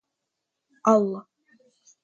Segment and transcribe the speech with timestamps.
[0.93, 1.21] Алла